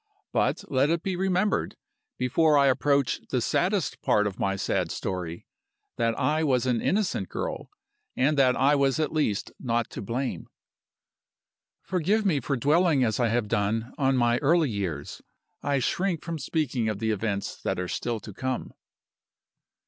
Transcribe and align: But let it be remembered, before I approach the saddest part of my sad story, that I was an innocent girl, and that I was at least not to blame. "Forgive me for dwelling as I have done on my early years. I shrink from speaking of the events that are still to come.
But 0.33 0.63
let 0.67 0.89
it 0.89 1.03
be 1.03 1.15
remembered, 1.15 1.75
before 2.17 2.57
I 2.57 2.65
approach 2.65 3.21
the 3.29 3.39
saddest 3.39 4.01
part 4.01 4.25
of 4.25 4.39
my 4.39 4.55
sad 4.55 4.89
story, 4.89 5.45
that 5.97 6.19
I 6.19 6.43
was 6.43 6.65
an 6.65 6.81
innocent 6.81 7.29
girl, 7.29 7.69
and 8.17 8.35
that 8.35 8.55
I 8.55 8.73
was 8.73 8.99
at 8.99 9.13
least 9.13 9.51
not 9.59 9.91
to 9.91 10.01
blame. 10.01 10.47
"Forgive 11.83 12.25
me 12.25 12.39
for 12.39 12.57
dwelling 12.57 13.03
as 13.03 13.19
I 13.19 13.27
have 13.27 13.47
done 13.47 13.93
on 13.99 14.17
my 14.17 14.39
early 14.39 14.71
years. 14.71 15.21
I 15.61 15.77
shrink 15.77 16.23
from 16.23 16.39
speaking 16.39 16.89
of 16.89 16.97
the 16.97 17.11
events 17.11 17.61
that 17.61 17.79
are 17.79 17.87
still 17.87 18.19
to 18.21 18.33
come. 18.33 18.73